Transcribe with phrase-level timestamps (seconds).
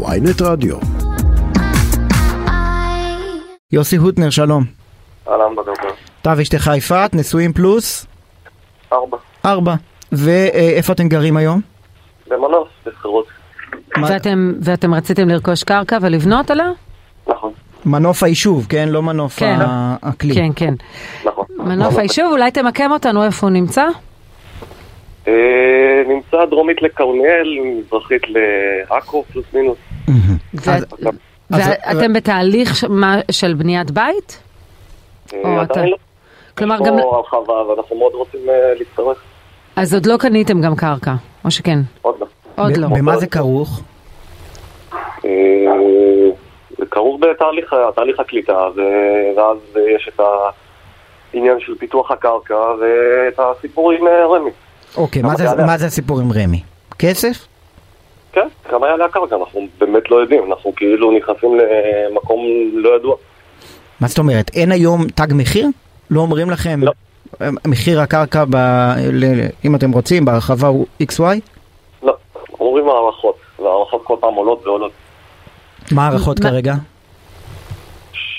[0.00, 0.76] ויינט רדיו.
[3.72, 4.64] יוסי הוטנר, שלום.
[5.28, 5.88] אהלן בדוקר.
[6.22, 8.06] אתה ואשתך יפעת, נשואים פלוס?
[8.92, 9.16] ארבע.
[9.44, 9.74] ארבע.
[10.12, 11.60] ואיפה אתם גרים היום?
[12.30, 13.26] במנוף, בשכירות.
[14.02, 16.70] ואתם, ואתם רציתם לרכוש קרקע ולבנות עליה?
[17.26, 17.52] נכון,
[17.84, 18.88] מנוף היישוב, כן?
[18.88, 19.58] לא מנוף כן.
[20.02, 20.34] הכלי.
[20.34, 20.74] כן, כן.
[21.24, 21.44] נכון.
[21.58, 23.84] מנוף היישוב, אולי תמקם אותנו איפה הוא נמצא?
[25.28, 29.78] אה, נמצא דרומית לכרמיאל, מזרחית לעכו, פלוס מינוס.
[31.50, 32.84] ואתם בתהליך
[33.30, 34.42] של בניית בית?
[35.34, 35.96] אה, עדיין לא.
[36.58, 36.96] כלומר, יש גם...
[37.02, 39.16] פה הרחבה ואנחנו מאוד רוצים אה, להצטרף.
[39.76, 41.78] אז עוד לא קניתם גם קרקע, או שכן?
[42.02, 42.26] עוד לא.
[42.56, 42.88] עוד לא.
[42.88, 43.80] במה זה כרוך?
[46.78, 48.68] זה כרוך בתהליך תהליך הקליטה,
[49.36, 49.56] ואז
[49.96, 50.20] יש את
[51.34, 54.50] העניין של פיתוח הקרקע ואת הסיפור עם רמ"י.
[54.96, 55.66] אוקיי, מה זה- עלה?
[55.66, 56.60] מה זה הסיפור עם רמ"י?
[56.98, 57.46] כסף?
[58.32, 62.40] כן, כמה יעלה הקרקע, אנחנו באמת לא יודעים, אנחנו כאילו נכנסים למקום
[62.74, 63.16] לא ידוע.
[64.00, 64.50] מה זאת אומרת?
[64.54, 65.66] אין היום תג מחיר?
[66.10, 66.80] לא אומרים לכם?
[66.82, 66.92] לא.
[67.42, 68.56] אה, מחיר הקרקע, ב...
[69.12, 71.22] ל- אם אתם רוצים, בהרחבה הוא XY?
[72.02, 72.14] לא,
[72.60, 74.92] אומרים הערכות, והערכות כל פעם עולות ועולות.
[75.92, 76.74] מה ההערכות מה- כרגע?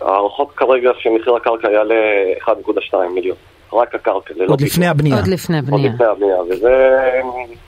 [0.00, 1.94] הערכות כרגע שמחיר הקרקע יעלה
[2.46, 2.50] 1.2
[3.14, 3.36] מיליון.
[3.74, 5.16] רק הקרקע, ללא עוד לפני הבנייה.
[5.16, 5.92] עוד לפני עוד בנייה.
[5.94, 6.96] לפני הבנייה, וזה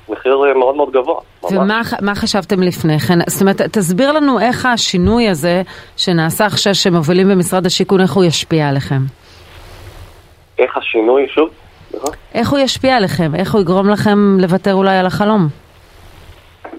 [0.09, 1.21] מחיר מאוד מאוד גבוה.
[1.43, 1.53] ממש.
[1.53, 3.19] ומה מה חשבתם לפני כן?
[3.27, 5.62] זאת אומרת, תסביר לנו איך השינוי הזה
[5.97, 9.01] שנעשה עכשיו שמובילים במשרד השיכון, איך הוא ישפיע עליכם?
[10.59, 11.49] איך השינוי, שוב?
[12.34, 13.34] איך הוא ישפיע עליכם?
[13.34, 15.49] איך הוא יגרום לכם לוותר אולי על החלום?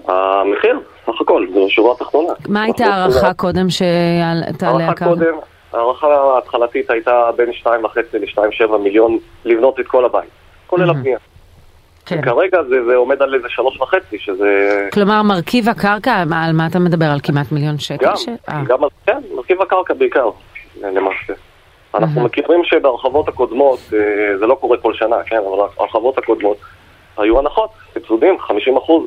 [0.08, 2.32] המחיר, סך הכל, זו שורה התחתונה.
[2.48, 3.92] מה הייתה צריכים- קודם שתעלה
[4.62, 5.04] הערכה הקרקע?
[5.04, 5.34] קודם,
[5.72, 7.68] ההערכה ההתחלתית הייתה בין 2.5
[8.12, 10.30] ל-2.7 מיליון לבנות את כל הבית,
[10.66, 10.98] כולל מהמם.
[10.98, 11.18] הבנייה.
[12.06, 12.22] כן.
[12.22, 14.48] כרגע זה, זה עומד על איזה שלוש וחצי, שזה
[14.92, 17.04] כלומר, מרכיב הקרקע, על מה אתה מדבר?
[17.06, 18.06] על כמעט מיליון שקל?
[18.06, 20.30] גם, ש- אה, גם, כן, מרכיב הקרקע בעיקר,
[20.82, 21.32] למעשה.
[21.94, 22.24] אנחנו מהמם.
[22.26, 23.98] מכירים שבהרחבות הקודמות, אה,
[24.38, 26.56] זה לא קורה כל שנה, כן, אבל ההרחבות הקודמות
[27.16, 28.50] היו הנחות, סבסודים, 50%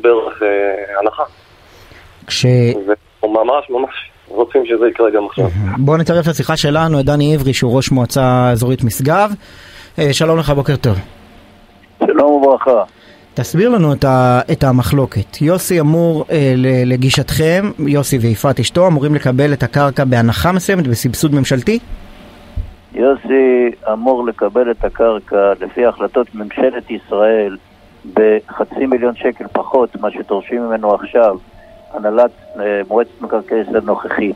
[0.02, 1.24] בערך אה, הנחה.
[2.28, 2.46] כש...
[2.88, 5.46] ואנחנו ממש ממש רוצים שזה יקרה גם עכשיו.
[5.78, 9.34] בואו נצרף לשיחה שלנו את דני עברי שהוא ראש מועצה אזורית משגב.
[10.00, 10.98] אה, שלום לך, בוקר טוב.
[12.06, 12.84] שלום וברכה.
[13.34, 15.42] תסביר לנו את, ה, את המחלוקת.
[15.42, 16.54] יוסי אמור, אה,
[16.86, 21.80] לגישתכם, יוסי ויפעת אשתו, אמורים לקבל את הקרקע בהנחה מסוימת, בסבסוד ממשלתי?
[22.94, 27.58] יוסי אמור לקבל את הקרקע לפי החלטות ממשלת ישראל
[28.14, 31.38] בחצי מיליון שקל פחות מה שדורשים ממנו עכשיו
[31.94, 34.36] הנהלת אה, מועצת מקרקעי ישראל נוכחית.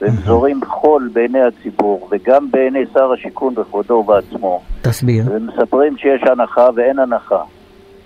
[0.00, 5.24] והם זורים חול בעיני הציבור וגם בעיני שר השיכון בכבודו ובעצמו תסביר.
[5.26, 7.42] ומספרים שיש הנחה ואין הנחה.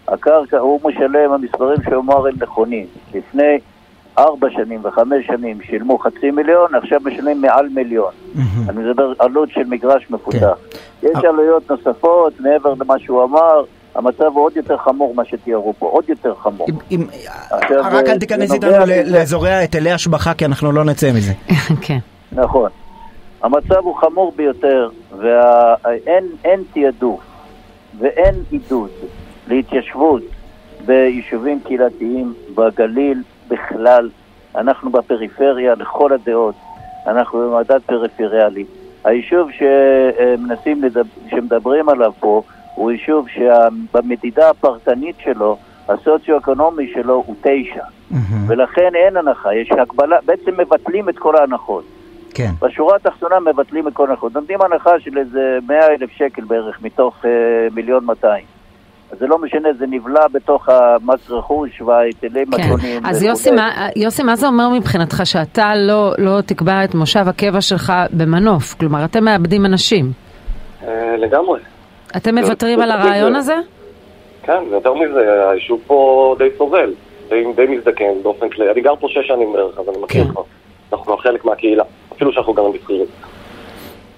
[0.09, 2.87] הקרקע, הוא משלם, המספרים שהוא אמר הם נכונים.
[3.15, 3.59] לפני
[4.19, 8.13] ארבע שנים וחמש שנים שילמו חצי מיליון, עכשיו משלמים מעל מיליון.
[8.35, 8.71] מהמם.
[8.71, 10.57] אני מדבר עלות של מגרש מפותח.
[11.03, 11.29] יש אה.
[11.29, 13.65] עלויות נוספות מעבר למה שהוא אמר,
[13.97, 16.67] המצב הוא עוד יותר חמור מה שתיארו פה, עוד יותר חמור.
[16.69, 17.07] אם- אם-
[17.51, 18.71] עכשיו, רק אל אה, תיכנס זה איתנו
[19.07, 21.33] לאזורי היטלי השבחה, כי אנחנו לא נצא מזה.
[21.87, 21.99] כן.
[22.33, 22.71] נכון.
[23.43, 26.25] המצב הוא חמור ביותר, ואין
[26.73, 27.21] תעדוף
[27.99, 28.91] ואין עידוד
[29.49, 30.23] להתיישבות
[30.87, 34.11] ביישובים קהילתיים בגליל בכלל.
[34.57, 36.55] אנחנו בפריפריה לכל הדעות,
[37.07, 38.65] אנחנו במדד פריפריאלי.
[39.05, 42.43] היישוב שמנסים לדבר, שמדברים עליו פה
[42.77, 45.57] הוא יישוב שבמדידה הפרטנית שלו,
[45.89, 47.83] הסוציו-אקונומי שלו הוא תשע.
[48.11, 48.45] מהמם.
[48.49, 51.85] ולכן אין הנחה, יש הגבלה, בעצם מבטלים את כל ההנחות.
[52.35, 52.51] כן.
[52.61, 54.35] בשורה התחתונה מבטלים את כל ההנחות.
[54.35, 57.31] נותנים הנחה של איזה 100 אלף שקל בערך מתוך אה,
[57.75, 58.45] מיליון 200.
[59.13, 62.63] אז זה לא משנה, זה נבלע בתוך המס רכוש וההיטלים כן.
[62.63, 63.07] השונים.
[63.07, 63.23] אז.
[63.23, 67.93] יוסי, מה- יוסי, מה זה אומר מבחינתך שאתה לא, לא תקבע את מושב הקבע שלך
[68.13, 68.75] במנוף?
[68.75, 70.13] כלומר, אתם מאבדים אנשים.
[70.87, 71.61] אה, לגמרי.
[72.17, 73.57] אתם מוותרים על הרעיון הזה?
[74.43, 76.95] כן, ויותר מזה, היישוב פה די סובל,
[77.29, 78.71] די, די מזדקן באופן כללי.
[78.71, 80.31] אני גר פה שש שנים בערך, אז אני מכיר כן.
[80.31, 80.43] כבר.
[80.93, 83.09] אנחנו חלק מהקהילה, אפילו שאנחנו גרים בשכירות.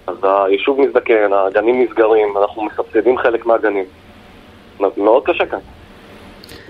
[0.06, 3.84] אז היישוב מזדקן, הגנים נסגרים, אנחנו מסבסדים חלק מהגנים.
[4.96, 5.58] מאוד קשה כאן.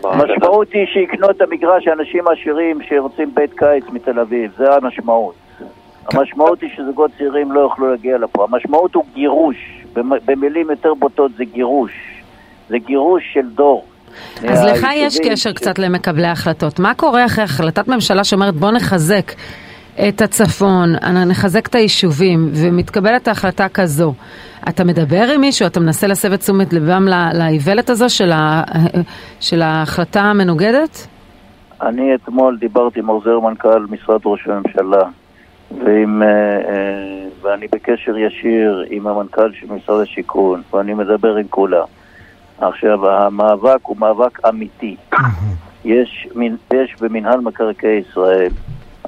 [0.04, 5.34] המשמעות היא שיקנו את המגרש אנשים עשירים שרוצים בית קיץ מתל אביב, זה המשמעות.
[6.12, 8.44] המשמעות היא שזוגות צעירים לא יוכלו להגיע לפה.
[8.44, 9.56] המשמעות הוא גירוש,
[10.26, 11.92] במילים יותר בוטות זה גירוש.
[12.68, 13.84] זה גירוש של דור.
[14.48, 16.78] אז לך יש קשר ש- קצת למקבלי ההחלטות.
[16.78, 19.32] מה קורה אחרי החלטת ממשלה שאומרת בוא נחזק
[20.08, 20.94] את הצפון,
[21.26, 24.14] נחזק את היישובים, ומתקבלת ההחלטה כזו?
[24.68, 28.62] אתה מדבר עם מישהו, אתה מנסה להסב את תשומת לבם לאיוולת הזו של, ה...
[29.40, 31.06] של ההחלטה המנוגדת?
[31.82, 35.02] אני אתמול דיברתי עם עוזר מנכ"ל משרד ראש הממשלה
[35.70, 41.84] ועם, אה, אה, ואני בקשר ישיר עם המנכ"ל של משרד השיכון ואני מדבר עם כולם.
[42.60, 44.96] עכשיו, המאבק הוא מאבק אמיתי.
[45.84, 46.28] יש,
[46.74, 48.50] יש במנהל מקרקעי ישראל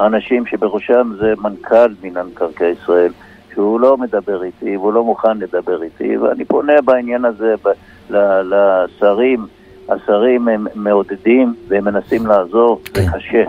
[0.01, 3.13] אנשים שבראשם זה מנכ"ל מנהל מקרקעי ישראל
[3.53, 9.47] שהוא לא מדבר איתי והוא לא מוכן לדבר איתי ואני פונה בעניין הזה ב- לשרים,
[9.89, 13.19] השרים הם מעודדים והם מנסים לעזור, זה כן.
[13.19, 13.45] קשה.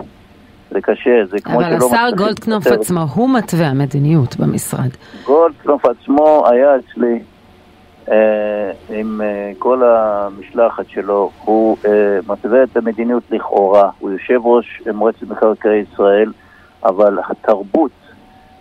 [0.72, 1.76] זה קשה, זה כמו אבל שלא...
[1.76, 4.88] השר מצליחים גולדקנופ לפטר- עצמו, הוא מתווה המדיניות במשרד.
[5.24, 7.18] גולדקנופ עצמו היה אצלי
[8.10, 14.82] אה, עם אה, כל המשלחת שלו, הוא אה, מתווה את המדיניות לכאורה, הוא יושב ראש
[14.94, 16.32] מועצת מקרקעי ישראל,
[16.84, 17.90] אבל התרבות,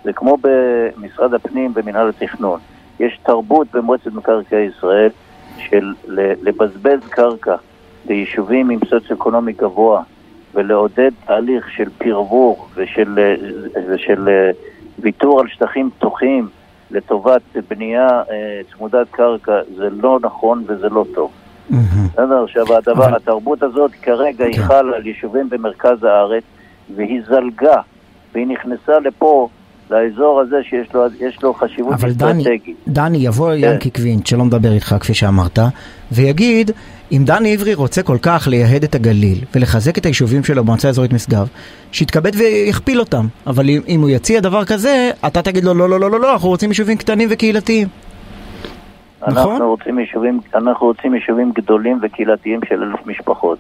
[0.04, 2.60] זה כמו במשרד הפנים במינהל התכנון,
[3.00, 5.10] יש תרבות במועצת מקרקעי ישראל
[5.58, 5.94] של
[6.42, 7.56] לבזבז קרקע
[8.06, 10.04] ביישובים עם סוציו-אקונומי גבוה
[10.56, 13.20] ולעודד תהליך של פרבור ושל,
[13.90, 14.52] ושל אה,
[15.00, 16.50] ויתור על שטחים פתוחים
[16.92, 21.32] לטובת בנייה אה, צמודת קרקע זה לא נכון וזה לא טוב.
[22.14, 22.44] בסדר?
[22.44, 24.62] עכשיו הדבר, התרבות הזאת כרגע היא כן.
[24.62, 26.44] חלה על יישובים במרכז הארץ
[26.96, 27.82] והיא זלגה
[28.34, 29.50] והיא נכנסה לפה,
[29.92, 31.06] לאזור הזה שיש לו,
[31.44, 32.44] לו חשיבות אבל דני.
[32.88, 35.60] דני, יבוא ינקי קווינט, שלא מדבר איתך כפי שאמרת,
[36.12, 36.72] ויגיד,
[37.12, 41.14] אם דני עברי רוצה כל כך לייהד את הגליל ולחזק את היישובים שלו במועצה האזורית
[41.14, 41.48] משגב,
[41.92, 43.26] שיתכבד ויכפיל אותם.
[43.48, 46.34] אבל אם, אם הוא יציע דבר כזה, אתה תגיד לו, לא, לא, לא, לא, לא,
[46.34, 47.88] אנחנו רוצים יישובים קטנים וקהילתיים.
[49.28, 49.52] נכון?
[49.52, 53.60] אנחנו רוצים יישובים, אנחנו רוצים יישובים גדולים וקהילתיים של אלף משפחות.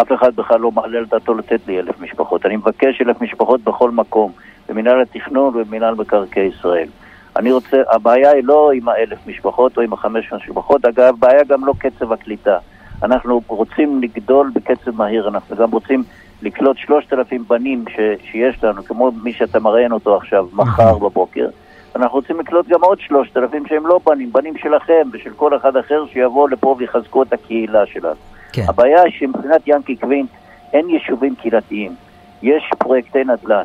[0.00, 2.46] אף אחד בכלל לא מעלה על דעתו לתת לי אלף משפחות.
[2.46, 4.32] אני מבקש אלף משפחות בכל מקום,
[4.68, 6.88] במינהל התכנון ובמינהל מקרקעי ישראל.
[7.36, 11.64] אני רוצה, הבעיה היא לא עם האלף משפחות או עם החמש משפחות, אגב, הבעיה גם
[11.64, 12.58] לא קצב הקליטה.
[13.02, 16.02] אנחנו רוצים לגדול בקצב מהיר, אנחנו גם רוצים
[16.42, 17.96] לקלוט שלושת אלפים בנים ש,
[18.30, 21.48] שיש לנו, כמו מי שאתה מראיין אותו עכשיו, מחר בבוקר.
[21.96, 25.76] אנחנו רוצים לקלוט גם עוד שלושת אלפים שהם לא בנים, בנים שלכם ושל כל אחד
[25.76, 28.35] אחר שיבואו לפה ויחזקו את הקהילה שלנו.
[28.52, 28.62] כן.
[28.68, 30.30] הבעיה היא שמבחינת ינקי קווינט
[30.72, 31.94] אין יישובים קהילתיים,
[32.42, 33.64] יש פרויקטי נדל"ן.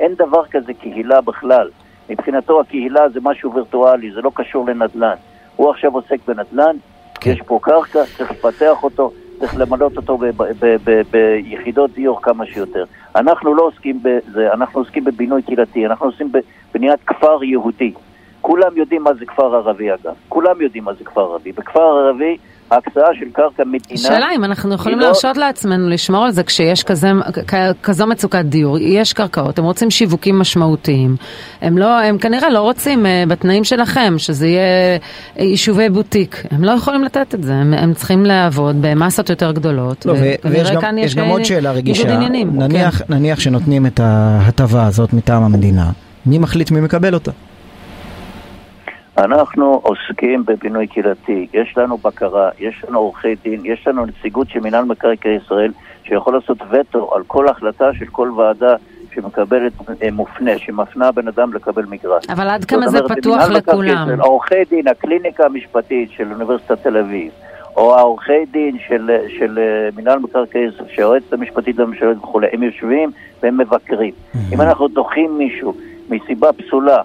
[0.00, 1.70] אין דבר כזה קהילה בכלל.
[2.10, 5.14] מבחינתו הקהילה זה משהו וירטואלי, זה לא קשור לנדל"ן.
[5.56, 6.76] הוא עכשיו עוסק בנדל"ן,
[7.20, 7.30] כן.
[7.30, 10.18] יש פה קרקע, צריך לפתח אותו, צריך למלות אותו
[11.10, 12.84] ביחידות דיור כמה שיותר.
[13.16, 17.92] אנחנו לא עוסקים בזה, אנחנו עוסקים בבינוי קהילתי, אנחנו עושים בבניית כפר יהודי.
[18.40, 21.52] כולם יודעים מה זה כפר ערבי אגב, כולם יודעים מה זה כפר ערבי.
[21.52, 22.36] בכפר ערבי
[22.70, 24.00] ההקצאה של קרקע מדינה...
[24.00, 27.10] שאלה אם אנחנו יכולים לא- להרשות לעצמנו לשמור על זה כשיש כזה,
[27.46, 31.16] כ- כזו מצוקת דיור, יש קרקעות, הם רוצים שיווקים משמעותיים,
[31.62, 34.98] הם, לא, הם כנראה לא רוצים אה, בתנאים שלכם שזה יהיה
[35.38, 39.52] אה, יישובי בוטיק, הם לא יכולים לתת את זה, הם, הם צריכים לעבוד במסות יותר
[39.52, 40.14] גדולות, לא,
[40.44, 42.14] ויש גם, כאן יש גם עוד שאלה רגישה.
[42.14, 43.14] עניינים, נניח, כן.
[43.14, 45.90] נניח שנותנים את ההטבה הזאת מטעם המדינה,
[46.26, 47.30] מי מחליט מי מקבל אותה?
[49.18, 54.60] אנחנו עוסקים בבינוי קהילתי, יש לנו בקרה, יש לנו עורכי דין, יש לנו נציגות של
[54.60, 55.72] מינהל מקרקעי ישראל
[56.04, 58.74] שיכול לעשות וטו על כל החלטה של כל ועדה
[59.14, 59.72] שמקבלת,
[60.02, 62.24] אה, מופנה, שמפנה בן אדם לקבל מגרש.
[62.28, 64.08] אבל עד כמה זה אומרת, פתוח לכולם?
[64.20, 67.32] העורכי דין, הקליניקה המשפטית של אוניברסיטת תל אביב,
[67.76, 73.10] או העורכי דין של, של אה, מינהל מקרקעי ישראל, שהיועצת המשפטית לממשלה וכולי, הם יושבים
[73.42, 74.12] והם מבקרים.
[74.52, 75.74] אם אנחנו דוחים מישהו
[76.10, 76.98] מסיבה פסולה,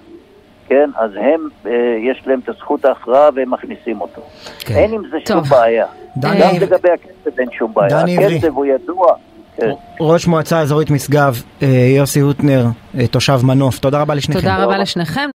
[0.69, 1.71] כן, אז הם, אה,
[2.11, 4.21] יש להם את הזכות ההכרעה והם מכניסים אותו.
[4.59, 4.75] כן.
[4.75, 5.49] אין עם זה שום טוב.
[5.49, 5.85] בעיה.
[6.17, 6.59] דני גם עברי.
[6.59, 7.89] לגבי הכסף אין שום בעיה.
[8.01, 8.37] דני עברי.
[8.37, 9.13] הכסף הוא ידוע.
[9.55, 9.69] כן.
[9.99, 12.65] ראש מועצה אזורית משגב, אה, יוסי הוטנר,
[12.99, 14.39] אה, תושב מנוף, תודה רבה לשניכם.
[14.39, 15.29] תודה רבה לשניכם.